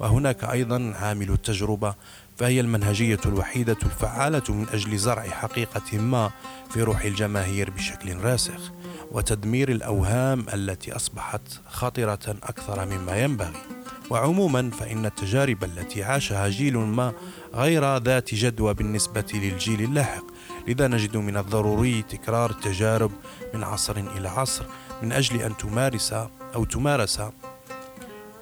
وهناك 0.00 0.44
أيضا 0.44 0.94
عامل 1.00 1.30
التجربة 1.30 1.94
فهي 2.36 2.60
المنهجية 2.60 3.20
الوحيدة 3.26 3.76
الفعالة 3.82 4.42
من 4.48 4.66
أجل 4.68 4.96
زرع 4.96 5.22
حقيقة 5.22 5.98
ما 5.98 6.30
في 6.70 6.82
روح 6.82 7.04
الجماهير 7.04 7.70
بشكل 7.70 8.16
راسخ 8.16 8.72
وتدمير 9.10 9.68
الأوهام 9.68 10.46
التي 10.54 10.96
أصبحت 10.96 11.60
خطرة 11.68 12.36
أكثر 12.42 12.86
مما 12.86 13.22
ينبغي. 13.22 13.76
وعموما 14.10 14.70
فإن 14.70 15.06
التجارب 15.06 15.64
التي 15.64 16.04
عاشها 16.04 16.48
جيل 16.48 16.76
ما 16.76 17.12
غير 17.54 17.96
ذات 17.96 18.34
جدوى 18.34 18.74
بالنسبة 18.74 19.24
للجيل 19.34 19.80
اللاحق 19.82 20.24
لذا 20.68 20.88
نجد 20.88 21.16
من 21.16 21.36
الضروري 21.36 22.02
تكرار 22.02 22.50
التجارب 22.50 23.10
من 23.54 23.64
عصر 23.64 23.96
إلى 23.96 24.28
عصر 24.28 24.64
من 25.02 25.12
أجل 25.12 25.42
أن 25.42 25.56
تمارس 25.56 26.12
أو 26.54 26.64
تمارس 26.64 27.20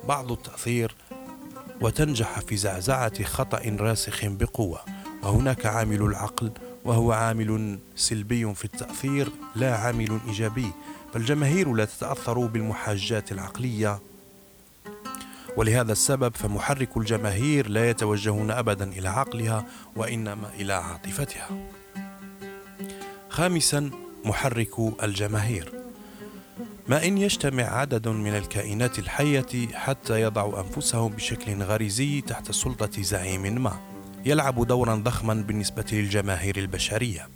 بعض 0.08 0.32
التأثير 0.32 0.94
وتنجح 1.80 2.40
في 2.40 2.56
زعزعة 2.56 3.24
خطأ 3.24 3.76
راسخ 3.80 4.24
بقوة. 4.24 4.80
وهناك 5.22 5.66
عامل 5.66 6.02
العقل 6.02 6.52
وهو 6.84 7.12
عامل 7.12 7.78
سلبي 7.96 8.54
في 8.54 8.64
التأثير 8.64 9.28
لا 9.54 9.76
عامل 9.76 10.18
إيجابي. 10.26 10.70
فالجماهير 11.12 11.72
لا 11.72 11.84
تتأثر 11.84 12.46
بالمحاجات 12.46 13.32
العقلية. 13.32 13.98
ولهذا 15.56 15.92
السبب 15.92 16.36
فمحرك 16.36 16.96
الجماهير 16.96 17.68
لا 17.68 17.90
يتوجهون 17.90 18.50
أبدا 18.50 18.84
إلى 18.84 19.08
عقلها 19.08 19.66
وإنما 19.96 20.50
إلى 20.54 20.72
عاطفتها. 20.72 21.48
خامسا 23.28 23.90
محرك 24.24 25.02
الجماهير. 25.02 25.83
ما 26.88 27.06
إن 27.06 27.18
يجتمع 27.18 27.62
عدد 27.62 28.08
من 28.08 28.36
الكائنات 28.36 28.98
الحية 28.98 29.68
حتى 29.74 30.20
يضعوا 30.20 30.60
أنفسهم 30.60 31.12
بشكل 31.12 31.62
غريزي 31.62 32.20
تحت 32.20 32.50
سلطة 32.50 33.02
زعيم 33.02 33.62
ما. 33.62 33.80
يلعب 34.24 34.66
دورا 34.66 34.94
ضخما 34.94 35.34
بالنسبة 35.34 35.84
للجماهير 35.92 36.56
البشرية. 36.56 37.28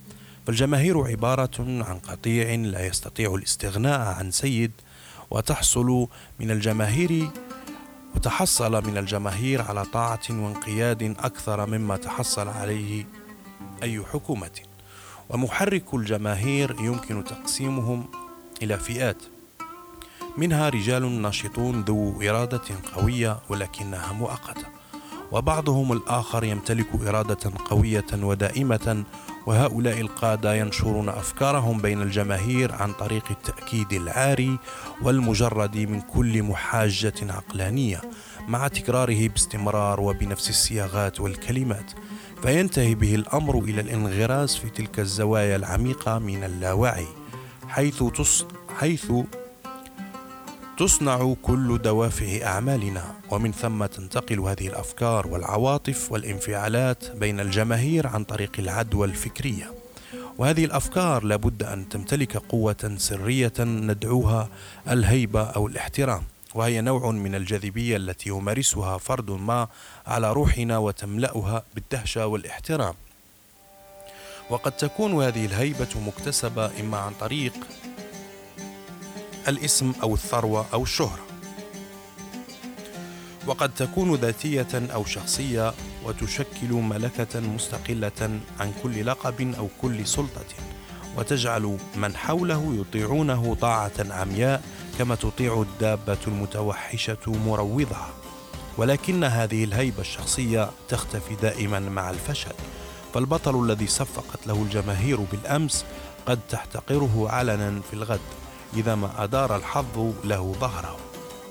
فالجماهير 0.47 1.07
عبارة 1.07 1.59
عن 1.59 1.99
قطيع 1.99 2.55
لا 2.55 2.87
يستطيع 2.87 3.35
الاستغناء 3.35 4.01
عن 4.01 4.31
سيد 4.31 4.73
وتحصل 5.31 6.09
من 6.41 6.51
الجماهير 6.51 7.31
وتحصل 8.17 8.87
من 8.87 8.99
الجماهير 8.99 9.63
على 9.63 9.85
طاعة 9.85 10.21
وانقياد 10.31 11.03
أكثر 11.03 11.67
مما 11.67 11.97
تحصل 11.97 12.49
عليه 12.49 13.05
أي 13.83 14.03
حكومة. 14.13 14.61
ومحرك 15.31 15.95
الجماهير 15.95 16.77
يمكن 16.81 17.25
تقسيمهم 17.25 18.05
إلى 18.63 18.79
فئات. 18.79 19.23
منها 20.39 20.69
رجال 20.69 21.23
ناشطون 21.23 21.81
ذو 21.81 22.23
إرادة 22.23 22.61
قوية 22.95 23.39
ولكنها 23.49 24.13
مؤقتة 24.13 24.67
وبعضهم 25.33 25.93
الآخر 25.93 26.45
يمتلك 26.45 26.87
إرادة 27.07 27.53
قوية 27.65 28.07
ودائمة 28.15 29.05
وهؤلاء 29.47 30.01
القادة 30.01 30.55
ينشرون 30.55 31.09
أفكارهم 31.09 31.81
بين 31.81 32.03
الجماهير 32.03 32.73
عن 32.73 32.93
طريق 32.93 33.25
التأكيد 33.31 33.93
العاري 33.93 34.59
والمجرد 35.03 35.77
من 35.77 36.01
كل 36.01 36.43
محاجة 36.43 37.15
عقلانية 37.23 38.01
مع 38.49 38.69
تكراره 38.69 39.29
باستمرار 39.29 40.01
وبنفس 40.01 40.51
الصياغات 40.51 41.21
والكلمات. 41.21 41.93
فينتهي 42.43 42.95
به 42.95 43.15
الأمر 43.15 43.59
إلى 43.59 43.81
الانغراس 43.81 44.57
في 44.57 44.71
تلك 44.71 45.01
الزوايا 45.01 45.57
العميقة 45.57 46.19
من 46.19 46.45
اللاوعي 46.45 47.07
حيث 47.69 48.03
تص... 48.03 48.47
حيث 48.79 49.13
تصنع 50.79 51.35
كل 51.43 51.79
دوافع 51.79 52.47
أعمالنا. 52.47 53.15
ومن 53.31 53.53
ثم 53.53 53.87
تنتقل 53.87 54.41
هذه 54.41 54.69
الأفكار 54.69 55.27
والعواطف 55.27 56.13
والانفعالات 56.13 57.11
بين 57.11 57.41
الجماهير 57.41 58.07
عن 58.07 58.25
طريق 58.25 58.53
العدوى 58.59 59.07
الفكرية. 59.07 59.75
وهذه 60.39 60.65
الأفكار 60.65 61.25
لابد 61.25 61.63
أن 61.63 61.89
تمتلك 61.89 62.37
قوة 62.37 62.95
سرية 62.97 63.53
ندعوها 63.61 64.49
الهيبة 64.91 65.43
أو 65.43 65.67
الاحترام. 65.67 66.23
وهي 66.55 66.81
نوع 66.81 67.11
من 67.11 67.35
الجاذبية 67.35 67.97
التي 67.97 68.29
يمارسها 68.29 68.99
فرد 68.99 69.31
ما 69.31 69.69
على 70.07 70.33
روحنا 70.33 70.79
وتملأها 70.79 71.63
بالدهشة 71.75 72.27
والاحترام. 72.27 72.95
وقد 74.51 74.73
تكون 74.73 75.23
هذه 75.23 75.47
الهيبة 75.47 75.89
مكتسبة 76.07 76.71
إما 76.81 76.99
عن 76.99 77.13
طريق 77.21 77.53
الاسم 79.49 79.93
أو 80.03 80.15
الثروة 80.15 80.67
أو 80.73 80.83
الشهرة. 80.83 81.21
وقد 83.47 83.75
تكون 83.75 84.15
ذاتية 84.15 84.69
أو 84.75 85.05
شخصية 85.05 85.75
وتشكل 86.05 86.73
ملكة 86.73 87.41
مستقلة 87.41 88.41
عن 88.61 88.73
كل 88.83 89.07
لقب 89.07 89.55
أو 89.59 89.69
كل 89.83 90.07
سلطة 90.07 90.45
وتجعل 91.17 91.79
من 91.97 92.17
حوله 92.17 92.77
يطيعونه 92.81 93.57
طاعة 93.61 93.93
عمياء 94.11 94.63
كما 94.99 95.15
تطيع 95.15 95.63
الدابة 95.63 96.19
المتوحشة 96.27 97.27
مروضها. 97.27 98.09
ولكن 98.79 99.25
هذه 99.25 99.65
الهيبة 99.65 100.01
الشخصية 100.01 100.71
تختفي 100.89 101.35
دائما 101.35 101.79
مع 101.79 102.11
الفشل 102.11 102.55
فالبطل 103.15 103.65
الذي 103.65 103.87
صفقت 103.87 104.47
له 104.47 104.63
الجماهير 104.63 105.21
بالأمس 105.21 105.85
قد 106.27 106.41
تحتقره 106.51 107.27
علنا 107.31 107.81
في 107.91 107.95
الغد. 107.95 108.21
إذا 108.77 108.95
ما 108.95 109.25
أدار 109.25 109.57
الحظ 109.57 110.13
له 110.25 110.57
ظهره 110.61 110.97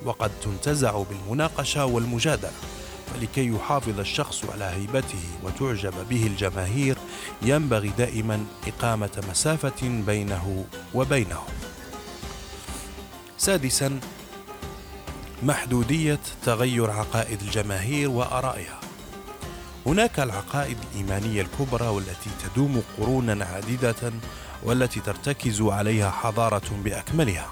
وقد 0.06 0.32
تنتزع 0.42 1.04
بالمناقشة 1.04 1.86
والمجادلة. 1.86 2.52
فلكي 3.14 3.48
يحافظ 3.48 4.00
الشخص 4.00 4.46
على 4.54 4.64
هيبته 4.66 5.24
وتعجب 5.44 5.94
به 6.10 6.28
الجماهير 6.28 6.98
ينبغي 7.42 7.90
دائما 7.98 8.46
إقامة 8.68 9.24
مسافة 9.30 10.02
بينه 10.08 10.66
وبينهم 10.94 11.48
سادسا 13.38 14.00
محدودية 15.44 16.20
تغير 16.46 16.92
عقائد 16.92 17.42
الجماهير 17.42 18.10
وآرائها. 18.10 18.80
هناك 19.86 20.20
العقائد 20.20 20.78
الإيمانية 20.92 21.42
الكبرى 21.42 21.88
والتي 21.88 22.30
تدوم 22.44 22.84
قرونا 22.98 23.46
عديدة 23.46 24.14
والتي 24.64 25.00
ترتكز 25.00 25.62
عليها 25.62 26.12
حضارة 26.12 26.72
بأكملها 26.84 27.52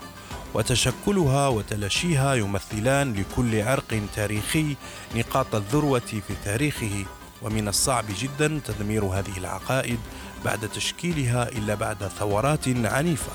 وتشكلها 0.54 1.48
وتلاشيها 1.48 2.36
يمثلان 2.36 3.14
لكل 3.14 3.62
عرق 3.62 4.02
تاريخي 4.16 4.76
نقاط 5.16 5.56
الذروة 5.56 6.00
في 6.00 6.34
تاريخه 6.46 7.06
ومن 7.42 7.68
الصعب 7.68 8.06
جدا 8.20 8.62
تدمير 8.66 9.06
هذه 9.06 9.38
العقائد 9.38 10.00
بعد 10.46 10.70
تشكيلها 10.70 11.50
إلا 11.50 11.76
بعد 11.76 12.08
ثورات 12.08 12.68
عنيفة 12.68 13.32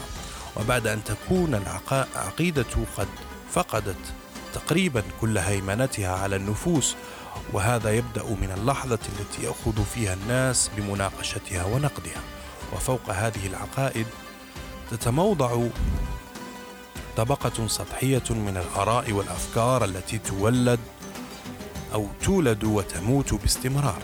وبعد 0.56 0.86
أن 0.86 1.04
تكون 1.04 1.54
العقيدة 1.54 2.66
قد 2.96 3.08
فقدت 3.52 4.14
تقريبا 4.54 5.02
كل 5.20 5.38
هيمنتها 5.38 6.16
على 6.16 6.36
النفوس 6.36 6.96
وهذا 7.52 7.90
يبدأ 7.90 8.24
من 8.24 8.54
اللحظة 8.56 8.98
التي 9.18 9.42
يأخذ 9.42 9.84
فيها 9.94 10.14
الناس 10.14 10.70
بمناقشتها 10.76 11.64
ونقدها. 11.64 12.20
وفوق 12.72 13.10
هذه 13.10 13.46
العقائد 13.46 14.06
تتموضع 14.90 15.66
طبقة 17.16 17.66
سطحية 17.66 18.22
من 18.30 18.56
الآراء 18.56 19.12
والأفكار 19.12 19.84
التي 19.84 20.18
تولد 20.18 20.80
أو 21.94 22.06
تولد 22.24 22.64
وتموت 22.64 23.34
باستمرار 23.34 24.02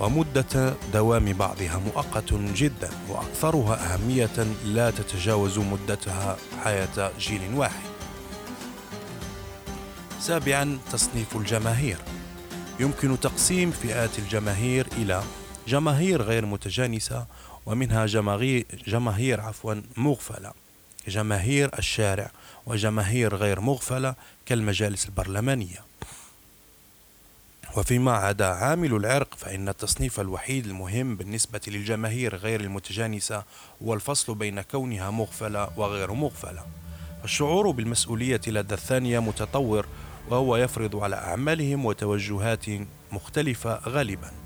ومدة 0.00 0.74
دوام 0.92 1.32
بعضها 1.32 1.78
مؤقت 1.86 2.34
جدا 2.34 2.90
وأكثرها 3.08 3.94
أهمية 3.94 4.46
لا 4.64 4.90
تتجاوز 4.90 5.58
مدتها 5.58 6.36
حياة 6.64 7.12
جيل 7.18 7.54
واحد. 7.54 7.86
سابعا 10.20 10.78
تصنيف 10.92 11.36
الجماهير 11.36 11.98
يمكن 12.80 13.20
تقسيم 13.20 13.70
فئات 13.70 14.18
الجماهير 14.18 14.86
إلى 14.96 15.22
جماهير 15.68 16.22
غير 16.22 16.46
متجانسة 16.46 17.26
ومنها 17.66 18.06
جماهير, 18.86 19.40
عفوا 19.40 19.74
مغفلة. 19.96 20.52
جماهير 21.08 21.70
الشارع 21.78 22.30
وجماهير 22.66 23.34
غير 23.34 23.60
مغفلة 23.60 24.14
كالمجالس 24.46 25.06
البرلمانية. 25.06 25.84
وفيما 27.76 28.12
عدا 28.12 28.46
عامل 28.46 28.94
العرق 28.94 29.34
فإن 29.34 29.68
التصنيف 29.68 30.20
الوحيد 30.20 30.66
المهم 30.66 31.16
بالنسبة 31.16 31.60
للجماهير 31.66 32.36
غير 32.36 32.60
المتجانسة 32.60 33.44
هو 33.82 33.94
الفصل 33.94 34.34
بين 34.34 34.60
كونها 34.60 35.10
مغفلة 35.10 35.70
وغير 35.76 36.12
مغفلة. 36.12 36.66
الشعور 37.24 37.70
بالمسؤولية 37.70 38.40
لدى 38.46 38.74
الثانية 38.74 39.18
متطور 39.18 39.86
وهو 40.28 40.56
يفرض 40.56 40.96
على 40.96 41.16
أعمالهم 41.16 41.84
وتوجهات 41.86 42.66
مختلفة 43.12 43.80
غالبا. 43.88 44.45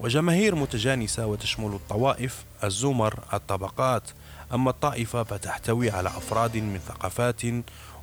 وجماهير 0.00 0.54
متجانسة 0.54 1.26
وتشمل 1.26 1.74
الطوائف 1.74 2.44
الزمر 2.64 3.18
الطبقات. 3.32 4.02
أما 4.54 4.70
الطائفة 4.70 5.22
فتحتوي 5.22 5.90
على 5.90 6.08
أفراد 6.08 6.56
من 6.56 6.78
ثقافات 6.88 7.42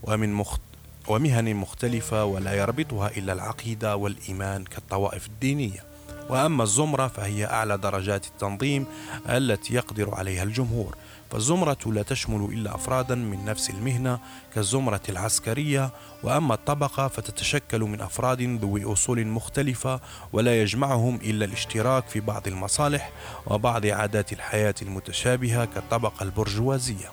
ومن 0.03 0.33
مخت 0.33 0.61
ومهن 1.07 1.55
مختلفة 1.55 2.25
ولا 2.25 2.53
يربطها 2.53 3.07
إلا 3.17 3.33
العقيدة 3.33 3.95
والإيمان 3.95 4.63
كالطوائف 4.63 5.27
الدينية. 5.27 5.83
وأما 6.29 6.63
الزمرة 6.63 7.07
فهي 7.07 7.45
أعلى 7.45 7.77
درجات 7.77 8.25
التنظيم 8.25 8.85
التي 9.29 9.73
يقدر 9.73 10.15
عليها 10.15 10.43
الجمهور. 10.43 10.95
فالزمرة 11.33 11.77
لا 11.85 12.03
تشمل 12.03 12.53
إلا 12.53 12.75
أفرادا 12.75 13.15
من 13.15 13.45
نفس 13.45 13.69
المهنة 13.69 14.19
كالزمرة 14.55 15.01
العسكرية 15.09 15.91
وأما 16.23 16.53
الطبقة 16.53 17.07
فتتشكل 17.07 17.79
من 17.79 18.01
أفراد 18.01 18.41
ذوي 18.41 18.93
أصول 18.93 19.27
مختلفة 19.27 19.99
ولا 20.33 20.61
يجمعهم 20.61 21.15
إلا 21.15 21.45
الاشتراك 21.45 22.07
في 22.07 22.19
بعض 22.19 22.47
المصالح 22.47 23.11
وبعض 23.47 23.85
عادات 23.85 24.33
الحياة 24.33 24.75
المتشابهة 24.81 25.65
كالطبقة 25.65 26.23
البرجوازية. 26.23 27.11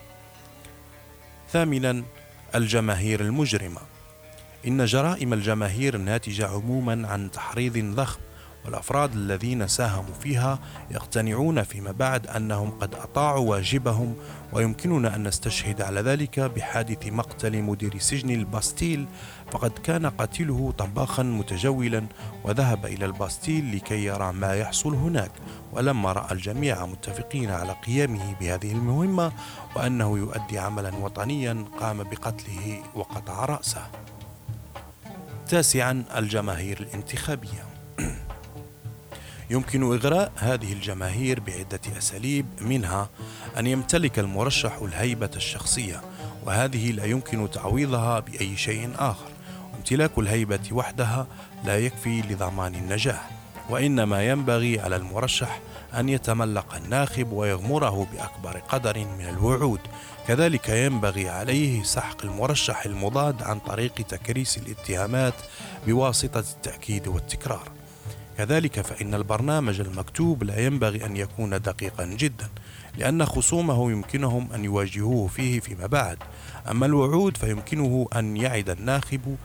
ثامنا 1.52 2.02
الجماهير 2.54 3.20
المجرمة. 3.20 3.80
إن 4.66 4.84
جرائم 4.84 5.32
الجماهير 5.32 5.96
ناتجة 5.96 6.46
عموما 6.48 7.08
عن 7.08 7.30
تحريض 7.30 7.78
ضخم 7.94 8.20
والأفراد 8.64 9.12
الذين 9.12 9.68
ساهموا 9.68 10.14
فيها 10.20 10.58
يقتنعون 10.90 11.62
فيما 11.62 11.92
بعد 11.92 12.26
أنهم 12.26 12.70
قد 12.70 12.94
أطاعوا 12.94 13.50
واجبهم 13.50 14.14
ويمكننا 14.52 15.16
أن 15.16 15.28
نستشهد 15.28 15.82
على 15.82 16.00
ذلك 16.00 16.40
بحادث 16.40 17.06
مقتل 17.06 17.62
مدير 17.62 17.98
سجن 17.98 18.30
الباستيل. 18.30 19.06
فقد 19.50 19.70
كان 19.70 20.06
قاتله 20.06 20.72
طباخا 20.78 21.22
متجولا 21.22 22.06
وذهب 22.44 22.86
إلى 22.86 23.04
الباستيل 23.04 23.76
لكي 23.76 24.04
يرى 24.04 24.32
ما 24.32 24.54
يحصل 24.54 24.94
هناك. 24.94 25.30
ولما 25.72 26.12
رأى 26.12 26.32
الجميع 26.32 26.86
متفقين 26.86 27.50
على 27.50 27.72
قيامه 27.86 28.34
بهذه 28.40 28.72
المهمة 28.72 29.32
وأنه 29.76 30.18
يؤدي 30.18 30.58
عملا 30.58 30.94
وطنيا 30.94 31.64
قام 31.80 32.02
بقتله 32.02 32.82
وقطع 32.94 33.44
رأسه. 33.44 33.86
تاسعا 35.48 36.04
الجماهير 36.16 36.80
الانتخابية. 36.80 37.69
يمكن 39.50 39.92
إغراء 39.92 40.32
هذه 40.36 40.72
الجماهير 40.72 41.40
بعدة 41.40 41.80
أساليب 41.98 42.46
منها 42.60 43.08
أن 43.58 43.66
يمتلك 43.66 44.18
المرشح 44.18 44.76
الهيبة 44.82 45.30
الشخصية 45.36 46.00
وهذه 46.46 46.90
لا 46.92 47.04
يمكن 47.04 47.50
تعويضها 47.50 48.20
بأي 48.20 48.56
شيء 48.56 48.90
آخر. 48.98 49.28
امتلاك 49.76 50.18
الهيبة 50.18 50.60
وحدها 50.72 51.26
لا 51.64 51.78
يكفي 51.78 52.20
لضمان 52.20 52.74
النجاح 52.74 53.30
وإنما 53.70 54.28
ينبغي 54.28 54.80
على 54.80 54.96
المرشح 54.96 55.60
أن 55.94 56.08
يتملق 56.08 56.74
الناخب 56.74 57.32
ويغمره 57.32 58.06
بأكبر 58.12 58.58
قدر 58.58 58.98
من 58.98 59.28
الوعود. 59.28 59.80
كذلك 60.28 60.68
ينبغي 60.68 61.28
عليه 61.28 61.82
سحق 61.82 62.24
المرشح 62.24 62.84
المضاد 62.86 63.42
عن 63.42 63.58
طريق 63.58 63.94
تكريس 63.94 64.58
الاتهامات 64.58 65.34
بواسطة 65.86 66.44
التأكيد 66.56 67.08
والتكرار. 67.08 67.79
كذلك 68.38 68.80
فإن 68.80 69.14
البرنامج 69.14 69.80
المكتوب 69.80 70.44
لا 70.44 70.58
ينبغي 70.58 71.06
أن 71.06 71.16
يكون 71.16 71.50
دقيقا 71.50 72.04
جدا 72.04 72.48
لأن 72.98 73.26
خصومه 73.26 73.90
يمكنهم 73.90 74.52
أن 74.52 74.64
يواجهوه 74.64 75.28
فيه 75.28 75.60
فيما 75.60 75.86
بعد. 75.86 76.18
أما 76.70 76.86
الوعود 76.86 77.36
فيمكنه 77.36 78.08
أن 78.16 78.36
يعد 78.36 78.70
الناخب 78.70 79.36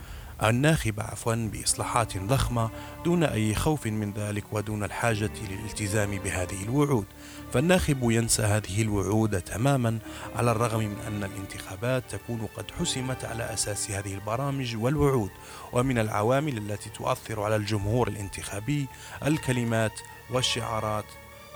الناخب 0.44 1.00
عفوا 1.00 1.36
بإصلاحات 1.36 2.18
ضخمة 2.18 2.70
دون 3.06 3.24
أي 3.24 3.56
خوف 3.56 3.88
من 3.88 4.14
ذلك 4.14 4.44
ودون 4.52 4.84
الحاجة 4.84 5.32
للالتزام 5.50 6.18
بهذه 6.18 6.64
الوعود. 6.64 7.06
فالناخب 7.54 8.12
ينسى 8.12 8.42
هذه 8.42 8.82
الوعود 8.82 9.42
تماما 9.42 10.00
على 10.36 10.52
الرغم 10.52 10.80
من 10.80 11.00
أن 11.08 11.24
الانتخابات 11.24 12.04
تكون 12.10 12.48
قد 12.58 12.72
حسمت 12.72 13.26
على 13.26 13.54
أساس 13.54 13.92
هذه 13.92 14.14
البرامج 14.14 14.76
والوعود. 14.76 15.32
ومن 15.74 15.98
العوامل 15.98 16.58
التي 16.58 16.90
تؤثر 16.90 17.42
على 17.42 17.56
الجمهور 17.56 18.08
الانتخابي 18.08 18.88
الكلمات 19.26 20.00
والشعارات. 20.32 21.06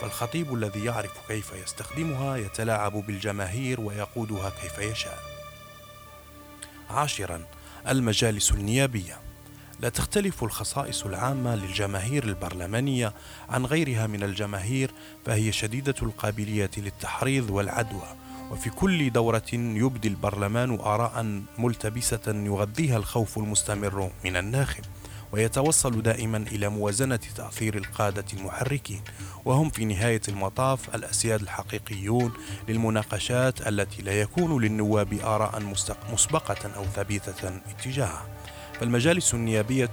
فالخطيب 0.02 0.54
الذي 0.54 0.86
يعرف 0.86 1.12
كيف 1.28 1.52
يستخدمها 1.64 2.38
يتلاعب 2.38 2.94
بالجماهير 2.94 3.82
ويقودها 3.82 4.50
كيف 4.50 4.80
يشاء. 4.80 5.20
عاشرا. 6.90 7.46
المجالس 7.88 8.52
النيابية. 8.52 9.18
لا 9.80 9.90
تختلف 9.90 10.44
الخصائص 10.44 11.06
العامة 11.06 11.56
للجماهير 11.56 12.24
البرلمانية 12.24 13.14
عن 13.50 13.66
غيرها 13.66 14.08
من 14.08 14.24
الجماهير 14.24 14.92
فهي 15.26 15.52
شديدة 15.52 15.96
القابلية 16.02 16.72
للتحريض 16.78 17.50
والعدوى. 17.50 18.16
وفي 18.52 18.70
كل 18.70 19.10
دورة 19.10 19.52
يبدي 19.54 20.08
البرلمان 20.08 20.80
اراء 20.80 21.42
ملتبسة 21.58 22.22
يغذيها 22.28 22.98
الخوف 22.98 23.38
المستمر 23.38 24.12
من 24.26 24.36
الناخب. 24.36 24.84
ويتوصل 25.32 26.02
دائما 26.02 26.38
إلى 26.38 26.70
موازنة 26.70 27.20
تأثير 27.36 27.78
القادة 27.78 28.26
المحركين 28.34 29.02
وهم 29.46 29.70
في 29.70 29.86
نهاية 29.86 30.22
المطاف 30.28 30.96
الأسياد 30.96 31.42
الحقيقيون 31.42 32.34
للمناقشات 32.68 33.68
التي 33.68 34.02
لا 34.02 34.22
يكون 34.22 34.62
للنواب 34.62 35.14
آراء 35.14 35.76
مسبقة 36.12 36.76
أو 36.76 36.86
ثابتة 36.86 37.62
اتجاهها. 37.70 38.28
فالمجالس 38.80 39.34
النيابيه 39.34 39.92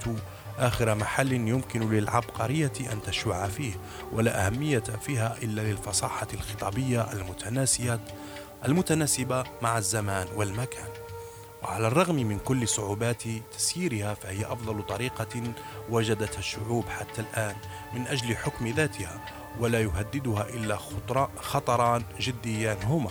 آخر 0.59 0.94
محل 0.94 1.33
يمكن 1.33 1.90
للعبقرية 1.90 2.72
أن 2.92 3.03
تشع 3.03 3.49
فيه 3.49 3.72
ولا 4.12 4.46
أهمية 4.46 4.79
فيها 4.79 5.37
إلا 5.42 5.61
للفصاحة 5.61 6.29
الخطابية 6.35 7.12
المتناسية 7.12 8.01
المتناسبة 8.64 9.44
مع 9.62 9.79
الزمان 9.79 10.27
والمكان. 10.37 11.06
وعلى 11.62 11.87
الرغم 11.87 12.14
من 12.14 12.38
كل 12.38 12.69
صعوبات 12.69 13.23
تسييرها 13.53 14.14
فهي 14.14 14.45
أفضل 14.45 14.83
طريقة 14.83 15.42
وجدتها 15.90 16.38
الشعوب 16.38 16.85
حتى 16.88 17.21
الآن 17.21 17.57
من 17.95 18.07
أجل 18.07 18.37
حكم 18.37 18.69
ذاتها 18.69 19.21
ولا 19.61 19.81
يهددها 19.81 20.49
إلا 20.49 20.79
خطران 21.37 22.05
جديان 22.21 22.83
هما. 22.83 23.11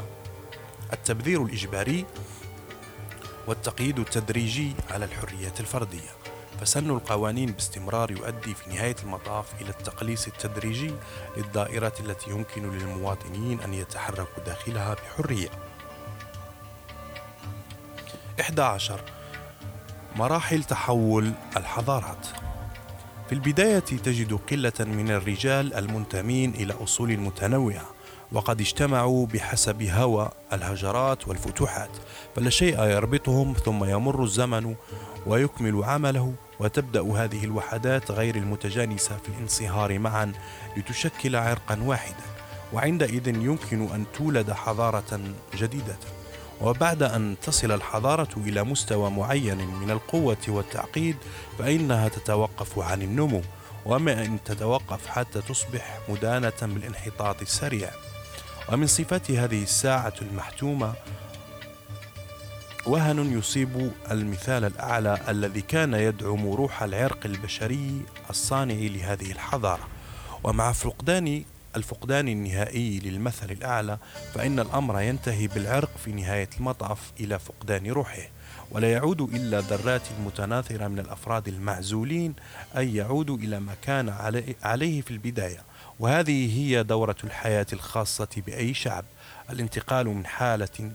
التبذير 0.93 1.43
الإجباري 1.43 2.05
والتقييد 3.47 3.99
التدريجي 3.99 4.73
على 4.89 5.05
الحريات 5.05 5.59
الفردية. 5.59 6.09
فسن 6.61 6.89
القوانين 6.89 7.51
باستمرار 7.51 8.11
يؤدي 8.11 8.55
في 8.55 8.69
نهاية 8.69 8.95
المطاف 9.03 9.61
إلى 9.61 9.69
التقليص 9.69 10.27
التدريجي 10.27 10.93
للدائرة 11.37 11.93
التي 11.99 12.31
يمكن 12.31 12.71
للمواطنين 12.71 13.61
أن 13.61 13.73
يتحركوا 13.73 14.43
داخلها 14.43 14.93
بحرية. 14.93 15.49
11 18.41 18.99
مراحل 20.15 20.63
تحول 20.63 21.31
الحضارات. 21.57 22.27
في 23.29 23.35
البداية 23.35 23.79
تجد 23.79 24.33
قلة 24.33 24.73
من 24.79 25.11
الرجال 25.11 25.73
المنتمين 25.73 26.53
إلى 26.53 26.73
أصول 26.83 27.17
متنوعة 27.17 27.85
وقد 28.31 28.61
اجتمعوا 28.61 29.25
بحسب 29.25 29.81
هوى 29.81 30.29
الهجرات 30.53 31.27
والفتوحات 31.27 31.89
فلا 32.35 32.49
شيء 32.49 32.83
يربطهم 32.83 33.53
ثم 33.53 33.83
يمر 33.83 34.23
الزمن 34.23 34.75
ويكمل 35.25 35.83
عمله 35.83 36.33
وتبدأ 36.59 37.01
هذه 37.01 37.43
الوحدات 37.43 38.11
غير 38.11 38.35
المتجانسة 38.35 39.17
في 39.17 39.29
الانصهار 39.29 39.99
معا 39.99 40.31
لتشكل 40.77 41.35
عرقا 41.35 41.79
واحدا 41.83 42.25
وعندئذ 42.73 43.27
يمكن 43.27 43.81
أن 43.81 44.05
تولد 44.17 44.51
حضارة 44.51 45.19
جديدة. 45.55 45.97
وبعد 46.61 47.03
أن 47.03 47.35
تصل 47.41 47.71
الحضارة 47.71 48.29
إلى 48.37 48.63
مستوى 48.63 49.09
معين 49.09 49.57
من 49.57 49.91
القوة 49.91 50.37
والتعقيد 50.47 51.17
فإنها 51.59 52.07
تتوقف 52.07 52.79
عن 52.79 53.01
النمو 53.01 53.41
وما 53.85 54.25
أن 54.25 54.39
تتوقف 54.45 55.07
حتى 55.07 55.41
تصبح 55.41 55.99
مدانة 56.09 56.61
بالانحطاط 56.61 57.41
السريع. 57.41 57.89
ومن 58.71 58.87
صفات 58.87 59.31
هذه 59.31 59.63
الساعة 59.63 60.13
المحتومة 60.21 60.93
وهن 62.85 63.37
يصيب 63.39 63.91
المثال 64.11 64.65
الأعلى 64.65 65.19
الذي 65.27 65.61
كان 65.61 65.93
يدعم 65.93 66.49
روح 66.49 66.83
العرق 66.83 67.19
البشري 67.25 68.01
الصانع 68.29 68.75
لهذه 68.75 69.31
الحضارة. 69.31 69.87
ومع 70.43 70.71
فقدان 70.71 71.43
الفقدان 71.75 72.27
النهائي 72.27 72.99
للمثل 72.99 73.51
الأعلى 73.51 73.97
فإن 74.33 74.59
الأمر 74.59 75.01
ينتهي 75.01 75.47
بالعرق 75.47 75.97
في 75.97 76.11
نهاية 76.11 76.49
المطاف 76.57 77.11
إلى 77.19 77.39
فقدان 77.39 77.87
روحه. 77.87 78.27
ولا 78.71 78.91
يعود 78.91 79.21
إلا 79.21 79.59
ذرات 79.59 80.01
متناثرة 80.25 80.87
من 80.87 80.99
الأفراد 80.99 81.47
المعزولين 81.47 82.33
أي 82.77 82.95
يعود 82.95 83.29
إلى 83.29 83.59
ما 83.59 83.73
كان 83.81 84.09
عليه 84.63 85.01
في 85.01 85.11
البداية. 85.11 85.59
وهذه 85.99 86.59
هي 86.59 86.83
دورة 86.83 87.15
الحياة 87.23 87.67
الخاصة 87.73 88.27
بأي 88.47 88.73
شعب. 88.73 89.05
الانتقال 89.49 90.07
من 90.07 90.25
حالة 90.25 90.91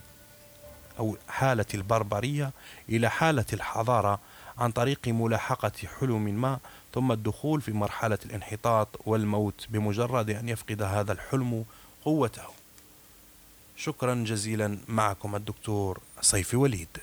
أو 0.98 1.16
حالة 1.28 1.66
البربرية 1.74 2.52
إلى 2.88 3.10
حالة 3.10 3.44
الحضارة 3.52 4.20
عن 4.58 4.70
طريق 4.70 5.08
ملاحقة 5.08 5.72
حلم 6.00 6.40
ما 6.40 6.58
ثم 6.94 7.12
الدخول 7.12 7.60
في 7.60 7.72
مرحلة 7.72 8.18
الانحطاط 8.26 8.88
والموت 9.06 9.66
بمجرد 9.68 10.30
أن 10.30 10.48
يفقد 10.48 10.82
هذا 10.82 11.12
الحلم 11.12 11.64
قوته. 12.04 12.46
شكرا 13.76 14.14
جزيلا 14.14 14.78
معكم 14.88 15.36
الدكتور 15.36 16.00
صيفي 16.20 16.56
وليد. 16.56 16.98